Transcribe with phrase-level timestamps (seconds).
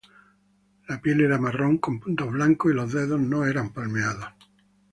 [0.87, 4.29] La piel era marrón, con puntos blancos, y los dedos no eran palmeados.